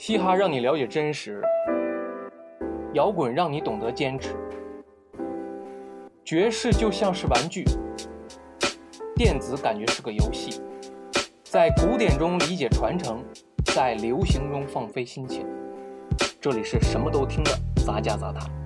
[0.00, 1.42] 嘻哈让你了解真实，
[2.94, 4.34] 摇滚让你懂得坚持，
[6.24, 7.64] 爵士就像是玩具，
[9.14, 10.62] 电子感觉是个游戏，
[11.44, 13.22] 在古典中理解传承，
[13.74, 15.46] 在流行中放飞心情。
[16.40, 17.50] 这里是什么都听的
[17.84, 18.59] 杂家杂谈。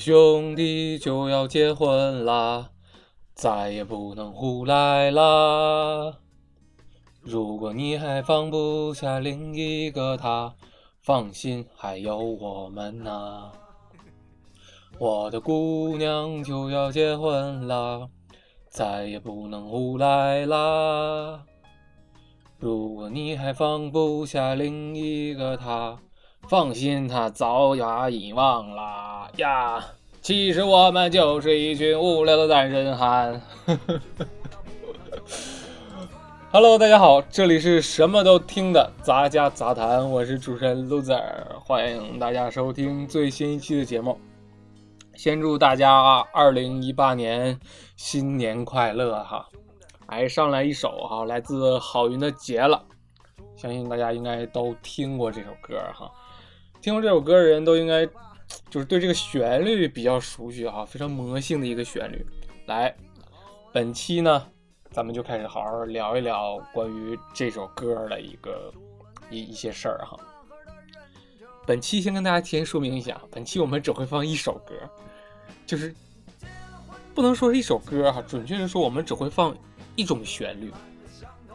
[0.00, 2.70] 兄弟就要结婚啦，
[3.34, 6.16] 再也不能胡来啦。
[7.20, 10.54] 如果你还放不下另一个他，
[11.02, 13.52] 放心，还有我们呐。
[14.98, 18.08] 我的姑娘就要结婚啦，
[18.70, 21.44] 再也不能胡来啦。
[22.58, 25.98] 如果你还放不下另一个他，
[26.50, 29.80] 放心，他早呀遗忘啦呀。
[30.20, 33.40] 其实我们就是一群无聊的单身汉。
[36.50, 41.22] Hello，大家好，这里是什么都听的杂家杂谈，我是主持人 loser，
[41.64, 44.18] 欢迎大家收听最新一期的节目。
[45.14, 47.60] 先祝大家二零一八年
[47.94, 49.46] 新年快乐哈！
[50.08, 52.84] 来上来一首哈，来自郝云的《结了》，
[53.54, 56.10] 相信大家应该都听过这首歌哈。
[56.80, 58.06] 听过这首歌的人都应该
[58.70, 62.24] 就是对这个旋律比较熟悉哈，非常魔性的一个旋律。
[62.66, 62.94] 来，
[63.72, 64.46] 本期呢，
[64.90, 68.72] 咱们就开始好好聊一聊关于这首歌的一个
[69.28, 70.18] 一一些事儿哈。
[71.66, 74.74] 本期先跟大家提前说明一下，本期我们只会放一首歌，
[75.66, 75.94] 就是
[77.14, 79.54] 不能说是一首歌哈，准确的说，我们只会放
[79.96, 80.72] 一种旋律，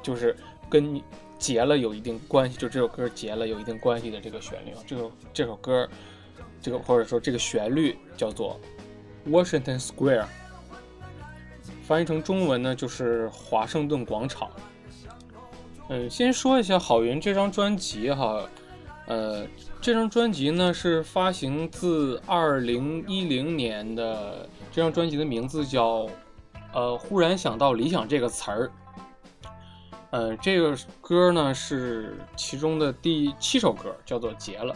[0.03, 0.35] 就是
[0.69, 1.01] 跟
[1.37, 5.87] 结了有一定关系，就这首歌结了有一定关系的这个旋律，这首这首歌，
[6.61, 8.59] 这个或者说这个旋律叫做
[9.27, 10.25] Washington Square，
[11.83, 14.49] 翻译成中文呢就是华盛顿广场。
[15.89, 18.43] 嗯，先说一下郝云这张专辑哈，
[19.05, 19.45] 呃，
[19.79, 26.09] 这张专辑呢是发行自二零一零年的，这张专辑的名字叫
[26.73, 28.71] 呃，忽然想到理想这个词儿。
[30.11, 34.73] 呃，这个歌呢是其中的第七首歌，叫做《结了》。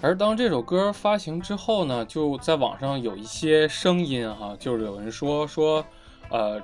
[0.00, 5.84] 而当这首歌发行之后呢，就在网上有一些声音哈，就是有人说说，
[6.30, 6.62] 呃，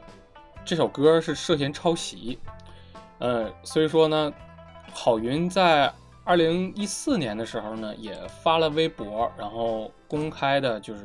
[0.65, 2.39] 这首歌是涉嫌抄袭。
[3.19, 4.33] 呃，所以说呢，
[4.93, 5.93] 郝云在
[6.25, 11.05] 二零一四年的时候呢，也发了微博，然后公开的就是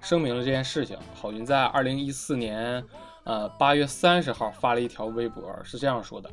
[0.00, 0.98] 声明了这件事情。
[1.14, 2.84] 郝云在二零一四年。
[3.28, 6.30] 呃，八月三十号发了一条微博，是这样说的：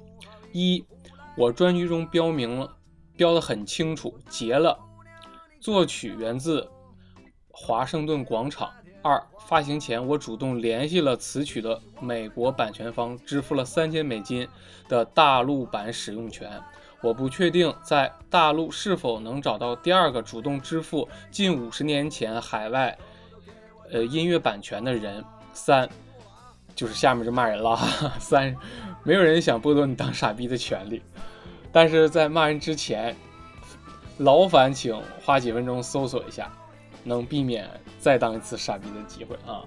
[0.53, 0.81] 一，
[1.35, 2.73] 我专辑中标明了，
[3.17, 4.79] 标的很清楚，结了。
[5.59, 6.65] 作曲源自
[7.49, 8.71] 华盛顿广场。
[9.03, 14.47] 二，发行前我主动联系了词曲的美国版权方，支付了三千美金
[14.87, 16.49] 的大陆版使用权。
[17.01, 22.97] 我不确定在大陆是否能找到第二个主动支付近五十年前海外
[23.91, 25.21] 呃音乐版权的人。
[25.51, 25.89] 三。
[26.75, 27.79] 就是下面就骂人了，
[28.19, 28.53] 三，
[29.03, 31.01] 没有人想剥夺你当傻逼的权利，
[31.71, 33.15] 但是在骂人之前，
[34.17, 34.93] 劳烦请
[35.23, 36.51] 花几分钟搜索一下，
[37.03, 37.65] 能避免
[37.97, 39.63] 再当一次傻逼的机会啊。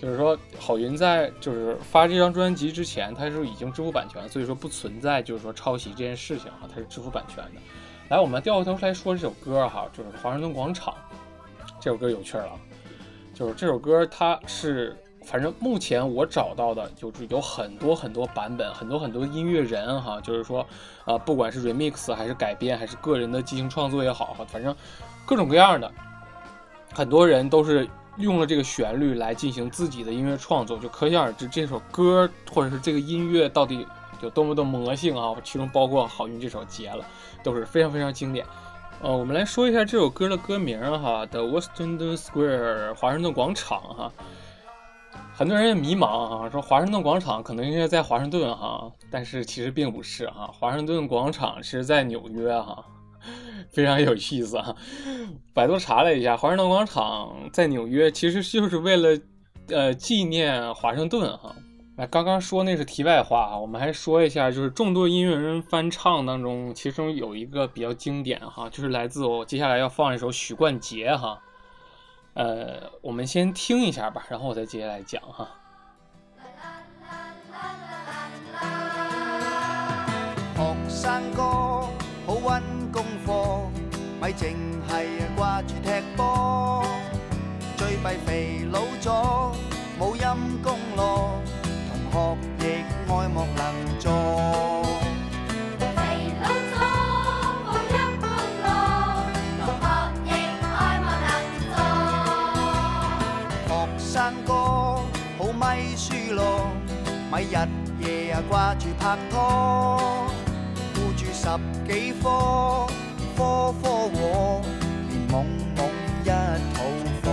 [0.00, 7.60] 就是说，郝云在就是发这张专辑之前，他是已经支付版权，所以说不存在就是说抄袭这件事情啊，他是支付版权的。
[8.08, 10.94] 来，我们掉头来说这首歌哈，就是《华盛顿广场》
[11.80, 12.52] 这首歌有趣了，
[13.34, 14.96] 就是这首歌它是。
[15.26, 20.64] 反正目前我找到的就是有很多很多版本，很多很多音乐人哈，就是说，
[21.04, 24.74] 啊，不管是 remix 还是改编，还是个人的即兴创作也好哈，反正
[25.26, 25.92] 各种各样的，
[26.94, 27.88] 很多人都是
[28.18, 33.84] 用了这个旋律来进行自己的音乐创作，就可想而知这首歌或者是这个音乐到底
[34.22, 35.34] 有多么的魔性啊！
[35.42, 37.04] 其中包括郝云这首《结了》，
[37.44, 38.46] 都是非常非常经典。
[39.02, 44.12] 呃，我们来说一下这首歌的歌名哈，《The Washington Square》华盛顿广场哈。
[45.38, 52.82] 很多人也迷茫哈，说华盛顿广场可能应该在华盛顿哈，但是其实并不是哈，华盛顿广场是在纽约哈，
[53.70, 54.74] 非常有意思哈。
[55.52, 59.20] 百度查了一下，华盛顿广场在纽约，其实就是为了
[59.68, 61.54] 呃纪念华盛顿哈。
[61.98, 71.38] 来刚刚说那是题外话啊，我们还说一下，就是众多音乐人翻唱当中，其中有一个比较经典哈，就是来自我接下来要放一首许冠杰哈。
[72.36, 75.48] 呃，我们先听一下吧，然后我再接下来讲哈。
[80.54, 81.42] 学生哥
[82.26, 82.62] 好温
[82.92, 83.70] 功课，
[84.20, 84.56] 咪净
[84.86, 84.94] 系
[85.36, 86.84] 挂住踢波，
[87.76, 89.45] 最弊肥佬咗。
[107.36, 107.54] 咪日
[108.00, 109.36] 夜啊掛住拍拖，
[110.94, 111.44] 顧住十
[111.86, 112.24] 幾科，
[113.36, 113.84] 科科
[114.14, 114.62] 我，
[115.10, 115.44] 連懵
[115.76, 115.78] 懵
[116.24, 116.28] 一
[116.72, 116.78] 肚
[117.22, 117.28] 火。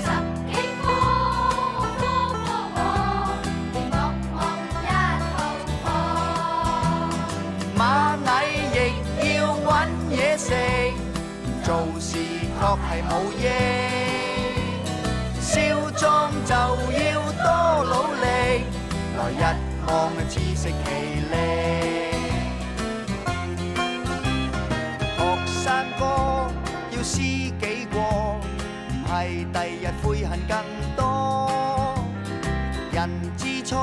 [0.00, 0.08] 十
[0.48, 0.84] 幾科
[2.00, 2.02] 科
[2.40, 2.42] 科
[2.76, 2.80] 我，
[3.74, 3.94] 連夢
[4.32, 4.34] 夢
[4.80, 4.88] 一
[5.28, 5.36] 肚
[5.84, 5.86] 火。
[7.76, 7.78] 螞
[8.24, 8.26] 蟻
[8.72, 8.80] 亦
[9.36, 9.68] 要揾
[10.10, 10.48] 嘢食，
[11.62, 11.68] 做
[12.00, 12.08] 事
[12.58, 13.44] 確係冇益。
[15.44, 15.60] 少
[15.92, 16.02] 壯
[16.46, 16.52] 就，
[19.84, 20.90] 日望自食其
[21.30, 21.36] 力。
[25.18, 26.50] 學生哥
[26.96, 28.40] 要思己過，
[28.88, 30.56] 唔係第日悔恨更
[30.96, 31.94] 多。
[32.92, 33.76] 人之初，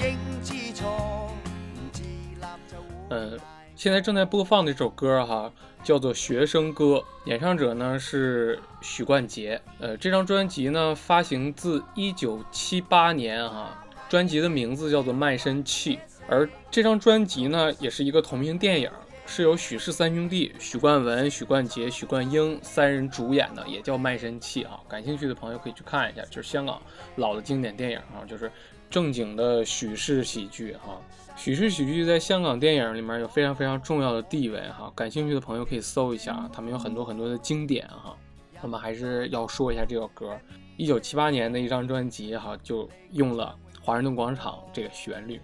[0.00, 3.38] 應知錯，唔自立就會呃，
[3.76, 5.52] 现在正在播放的这首歌哈，
[5.84, 6.84] 叫做《学生歌》，
[7.24, 9.60] 演唱者呢是许冠杰。
[9.78, 13.78] 呃，这张专辑呢发行自一九七八年哈，
[14.08, 15.96] 专辑的名字叫做《卖身契》，
[16.26, 18.90] 而这张专辑呢也是一个同名电影，
[19.26, 24.80] 是由许氏三兄弟许冠文、许冠杰、许冠英三人主演的，也叫《卖身契》啊。
[24.88, 26.80] 感兴趣的朋友可以去看一下，就是香港
[27.16, 28.50] 老的经典电影啊，就是
[28.88, 30.98] 正经的许氏喜剧哈。
[31.36, 38.16] 许氏喜剧在香港电影里面有非常非常重要的地位哈，感兴趣的朋友可以搜一下啊，他们有很多很多的经典哈。
[38.62, 40.36] 那么还是要说一下这首歌，
[40.78, 43.54] 一九七八年的一张专辑哈，就用了
[43.88, 45.40] 华盛顿广场这个旋律，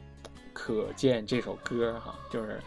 [0.52, 2.60] 可见这首歌哈，就是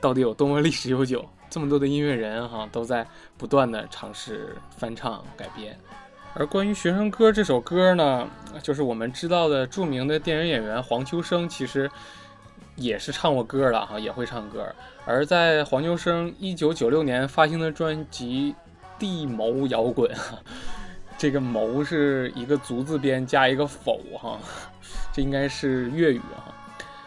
[0.00, 1.28] 到底有多么历史悠久。
[1.50, 3.04] 这么多的音乐人哈，都在
[3.36, 5.76] 不断的尝试翻唱改编。
[6.34, 8.30] 而关于《学生歌》这首歌呢，
[8.62, 11.90] 就是我们知道的著名的电影演员黄秋生，其实
[12.76, 14.64] 也是唱过歌的哈，也会唱歌。
[15.04, 18.54] 而在黄秋生一九九六年发行的专辑
[19.00, 20.08] 《地谋摇滚》，
[21.18, 24.38] 这个“谋”是一个足字边加一个否哈，
[25.12, 26.54] 这应该是粤语哈。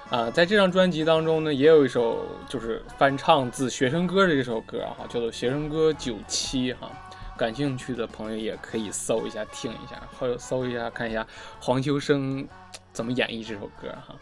[0.09, 6.89] 啊，在这张专辑当中呢，也有一首就是翻唱自《学生歌》的这首歌哈，叫做《学生歌九七》哈。
[7.37, 11.27] 感兴趣的朋友也可以搜一下听一下，或者搜一下看一下
[11.59, 12.47] 黄秋生
[12.93, 14.15] 怎么演绎这首歌哈。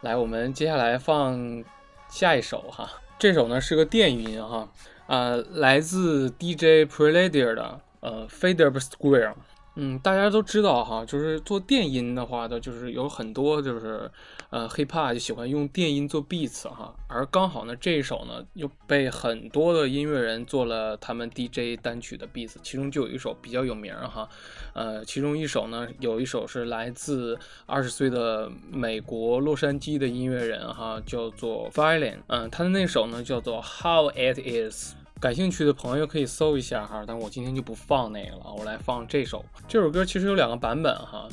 [0.00, 1.62] 来，我们接下来放
[2.08, 4.68] 下一首哈，这首呢是个电音哈，
[5.06, 9.34] 呃，来自 DJ Preladir 的呃 Fade Up Square。
[9.78, 14.10] 嗯，大家都知道哈，就是做电音的话的，就是有很多就是
[14.48, 24.26] 呃 hiphop 就喜欢用电音做 beats 哈，而刚好呢这一首呢又被很多的音乐人做了他们 DJ 单曲的 beats，其中就有一首比较有名哈，
[24.72, 34.94] 呃，其中一首呢有一首是来自二十岁的美国洛杉矶的音乐人哈，叫做 Violin，嗯，他的那首呢叫做 How It Is。
[35.18, 39.42] 感兴趣的朋友可以搜一下哈，但我今天就不放那个了，我来放这首。
[39.66, 41.26] 这首歌其实有两个版本哈，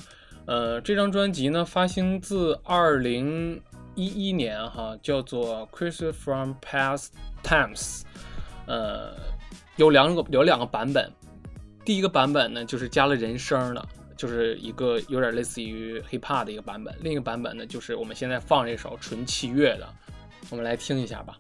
[0.45, 3.61] 呃，这张专辑呢发行自二零
[3.95, 7.07] 一一年哈，叫做《Chris from Past
[7.43, 8.01] Times》，
[8.67, 9.13] 呃，
[9.75, 11.11] 有两个有两个版本，
[11.83, 13.85] 第一个版本呢就是加了人声的，
[14.15, 19.87] 就是一个有点类似于 hiphop 的一个版本，另一个版本呢就是我们现在放这首纯器乐的，
[20.49, 21.37] 我们来听一下吧。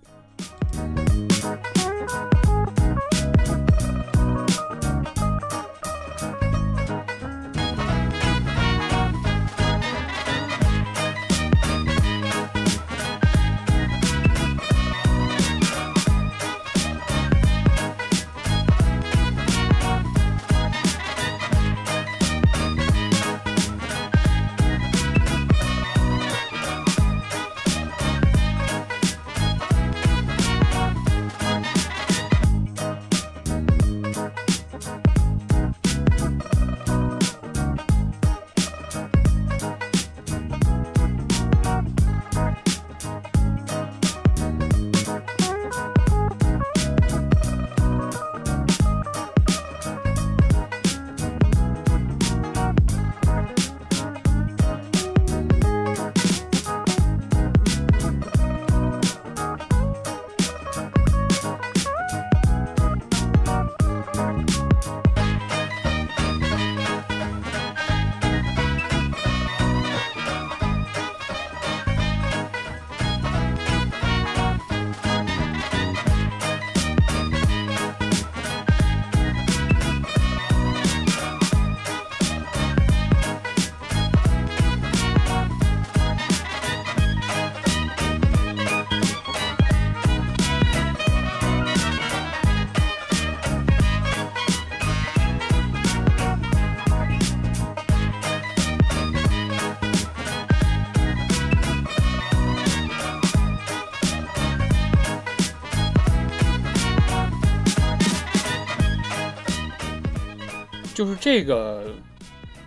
[111.03, 111.83] 就是这个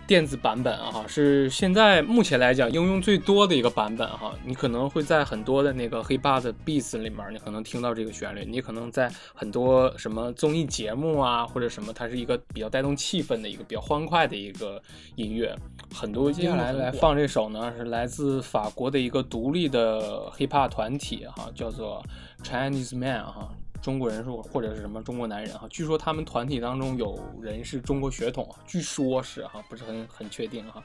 [0.05, 4.31] 电子版本啊，是现在目前来讲应用最多的一个版本哈。
[4.45, 14.79] 你可能会在很多的那个 hiphop 的 beats 里面，你可能听到这个旋律，你可能在很多什么综艺节目啊，或者什么，它是一个比较带动气氛的一个比较欢快的一个
[15.15, 15.57] 音乐。
[15.95, 22.05] 很多接下来来放这首呢，是来自法国的一个独立的 hiphop 团体哈，叫做
[22.43, 23.49] Chinese Man 哈。
[23.87, 30.83] 中国人是或者是什么中国男人哈，据说他们团体当中有人是中国血统，据说是哈，不是很很确定哈。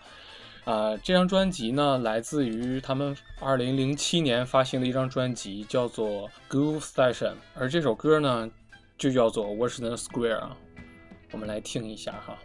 [0.66, 8.48] 呃，这张专辑呢，来自于他们二零零七年发行的一张专辑，叫做《Groove Station》，而这首歌呢，
[8.96, 10.56] 就叫做《Washington Square》啊，
[11.32, 12.38] 我们来听一下哈。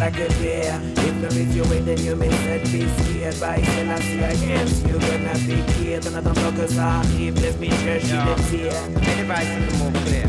[0.00, 0.80] Like a bear.
[1.04, 3.38] If no is your way, then you may not be scared.
[3.38, 6.06] By Selassie against you, gonna be killed.
[6.06, 8.72] Another focus on if this me church, she lives here.
[9.12, 10.28] Anybody see the more clear?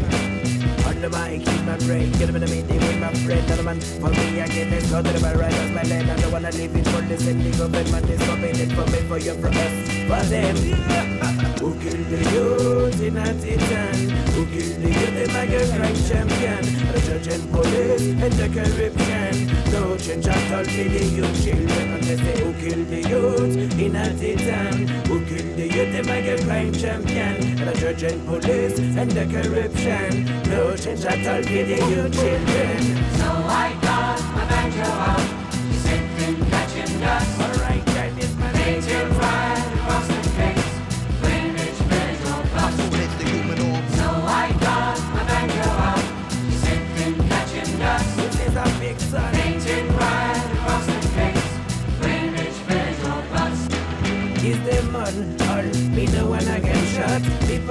[0.88, 2.12] On the mic, keep my brain.
[2.20, 3.46] Get up in the meeting with my friend.
[3.48, 4.70] Another man for me again.
[4.72, 6.12] Let's go to the right off my land.
[6.12, 9.00] I don't wanna live in for this and the government is coming it for me,
[9.08, 10.56] for you, for us, for them.
[11.62, 13.28] Who killed the youth in a?
[14.34, 16.64] Who killed the youth in like a crime champion?
[16.92, 19.34] The judge and police and the corruption.
[19.72, 21.88] No change at all for the youth children.
[22.42, 24.06] Who killed the youth in a?
[25.08, 27.36] Who killed the youth in like a crime champion?
[27.64, 30.10] The judge and police and the corruption.
[30.50, 32.61] No change at all for the youth children.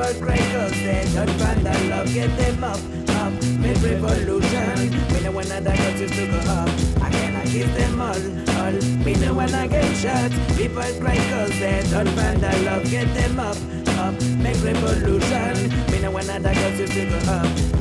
[0.00, 2.80] People cry they don't find that love Get them up,
[3.20, 4.90] up, make revolution.
[5.12, 6.68] Me know when cause used to go up.
[7.02, 8.16] I cannot give them all,
[8.56, 8.72] all.
[9.04, 10.30] Me know when I get shot.
[10.56, 11.18] People cry
[11.60, 13.58] they don't find that love Get them up,
[13.98, 15.68] up, make revolution.
[15.92, 17.79] Me know when cause used to go up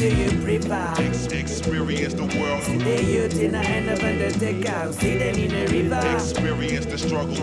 [0.00, 0.94] do you prefer?
[0.98, 2.62] Experience the world.
[2.62, 6.96] See the youth in the end of undertaker See them in the river Experience the
[6.96, 7.36] struggle.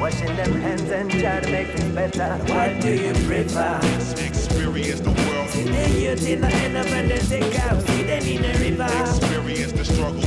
[0.00, 2.30] Washing them hands and try to make things better.
[2.50, 3.78] What do you prefer?
[4.24, 5.50] Experience the world.
[5.50, 7.80] See the youth in the end of undertaker.
[7.82, 8.88] See them in the river.
[9.02, 10.22] Experience the struggle.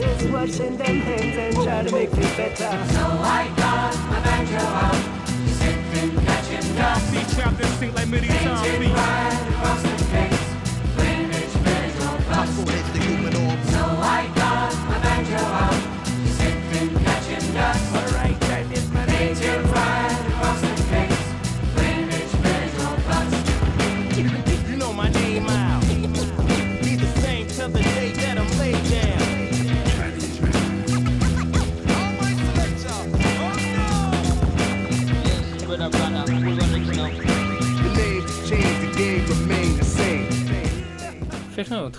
[0.00, 2.72] Just washing them hands and try to make things better.
[2.94, 7.10] So I got my banjo out, sitting catching dust.
[7.10, 8.62] See trapped and sink like many times.
[8.62, 9.93] Painted right across the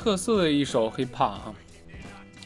[0.05, 1.51] 特色的一首 hiphop 哈，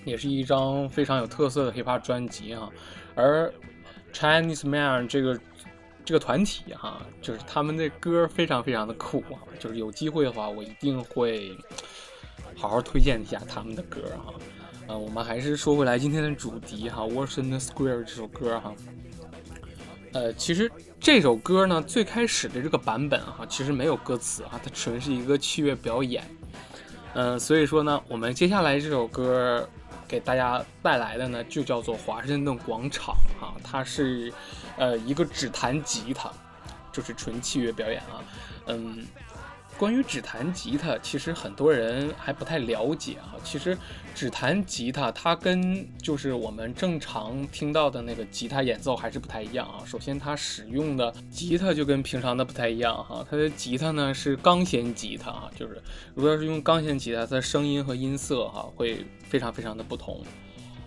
[0.06, 2.70] 也是一张非常有特色的 hiphop 专辑哈。
[3.16, 3.54] 而
[4.14, 5.38] Chinese Man 这个
[6.06, 11.54] 这个团体哈，就是他们的歌非常非常的酷啊，就是有机会的话，我一定会
[12.56, 14.34] 好好推荐一下他们的歌哈。
[14.88, 18.74] 呃，我们还是说回来今天的主题哈，《Washington Square》这首歌哈。
[20.14, 26.24] 呃，其实这首歌呢，最开始的这个版本哈，其实没有歌词啊，它纯是一个器乐表演。
[27.14, 29.68] 嗯、所以说呢，我们接下来这首歌
[30.08, 34.32] 给大家带来的呢，就叫做《华盛顿广场》啊，它是
[34.78, 36.32] 呃一个只弹吉他，
[36.92, 38.24] 就是纯器乐表演啊。
[38.68, 39.06] 嗯，
[39.80, 43.40] 关于指弹吉他，其实很多人还不太了解啊。
[43.46, 43.78] 其实
[44.14, 49.80] 指弹吉他，它跟就是我们正常听到的那个吉他演奏还是不太一样啊。
[49.86, 55.82] 首先，它使用的吉他就跟平常的不太一样哈，它的吉他呢是钢弦吉他啊，就是
[56.14, 60.22] 如果要是用钢弦吉他，它的声音和音色哈会非常非常的不同。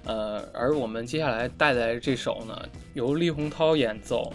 [0.04, 4.34] 呃，而我们接下来带来这首呢，由李洪涛演奏，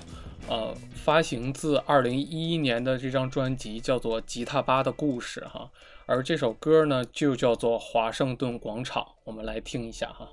[0.50, 5.70] 呃，发行自二零一一年的这张专辑叫做《吉他吧的故事》哈，
[6.06, 10.28] 而这首歌呢就叫做《华盛顿广场》，我们来听一下哈。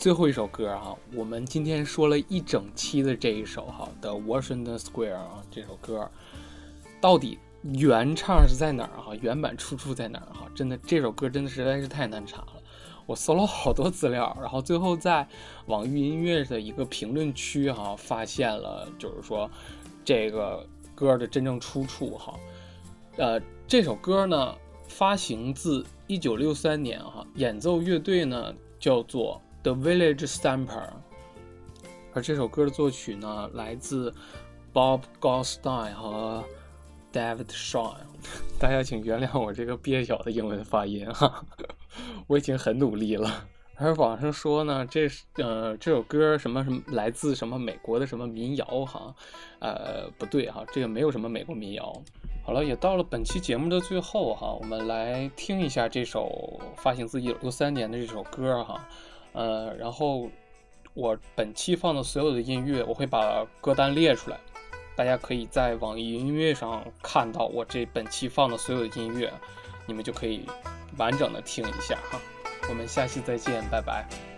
[0.00, 6.10] 最后一首歌哈、我们今天说了一整期的这一首哈的 Washington Square 啊，这首歌
[7.02, 9.14] 到底原唱是在哪儿哈？
[9.20, 10.50] 原版出处在哪儿哈？
[10.54, 12.62] 真的这首歌真的实在是太难查了。
[13.04, 15.28] 我搜了好多资料，然后最后在
[15.66, 19.50] 网易音乐的一个评论区哈、发现了，就是说
[20.02, 22.40] 这个歌的真正出处哈。
[23.18, 24.54] 呃，这首歌呢
[24.88, 30.88] 发行自一九六三年哈，演奏乐队呢叫做 The Village Stamper，
[32.14, 34.14] 而这首歌的作曲呢来自
[34.72, 36.42] Bob Goldstein 和
[37.12, 37.94] David Shaw。
[38.58, 41.44] 大家请原谅我这个蹩脚的英文发音哈，
[42.26, 43.46] 我已经很努力了。
[43.76, 49.14] 而网上说呢，这是呃这首歌什么什么来自什么美国的什么民谣哈，
[49.58, 52.02] 呃不对哈，这个没有什么美国民谣。
[52.44, 58.86] 好了，也到了本期节目的最后哈，我们来听一下这首发行自一九六三年的这首歌哈，
[59.32, 60.28] 呃，然后
[60.94, 64.38] 我本期放的所有的音乐，我会把歌单列出来，
[64.96, 69.32] 大家可以在网易云音乐上看到我这本期放的所有的音乐，
[69.86, 70.46] 你们就可以
[70.96, 72.20] 完整的听一下哈。
[72.68, 74.29] 我们下期再见，拜拜。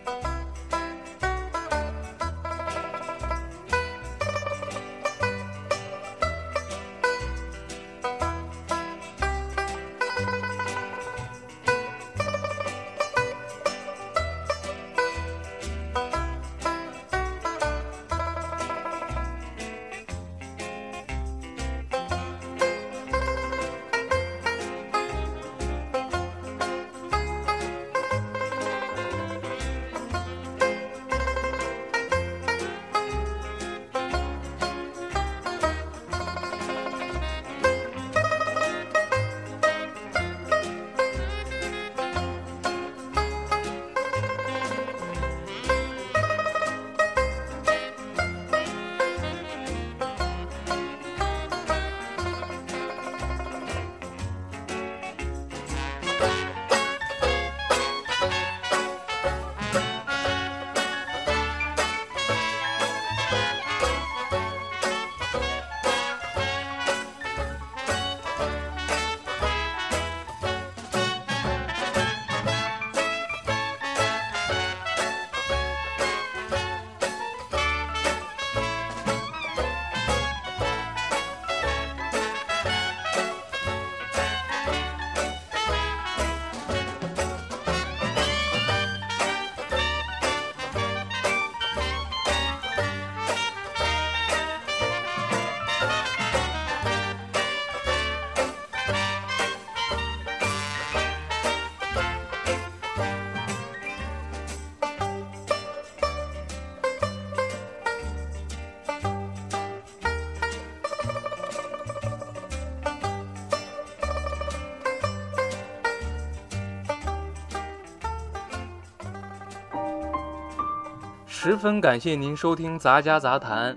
[121.44, 123.74] 十分感谢您收听《杂家杂谈》，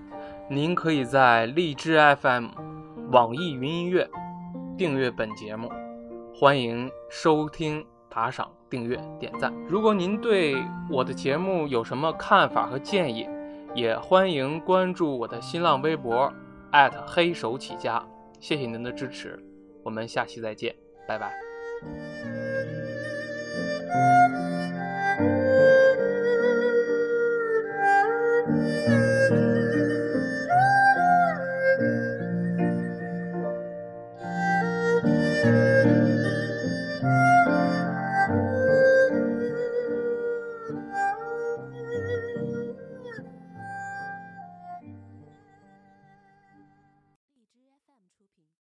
[0.52, 2.50] 您可以在荔枝 FM、
[3.12, 4.08] 网易云音乐
[4.78, 5.68] 订阅本节目，
[6.32, 9.52] 欢迎收听、打赏、订阅、点赞。
[9.68, 10.56] 如果您对
[10.92, 13.28] 我的节目有什么看法和建议，
[13.74, 16.32] 也欢迎关注我的新浪微博
[17.08, 18.06] 黑手起家。
[18.40, 19.44] 谢谢您的支持，
[19.82, 20.76] 我们下期再见，
[21.08, 21.34] 拜拜。